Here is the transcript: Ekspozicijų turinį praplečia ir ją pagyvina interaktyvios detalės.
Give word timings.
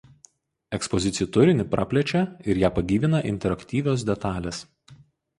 Ekspozicijų 0.75 1.25
turinį 1.35 1.65
praplečia 1.73 2.21
ir 2.53 2.61
ją 2.63 2.71
pagyvina 2.77 3.19
interaktyvios 3.33 4.07
detalės. 4.11 4.63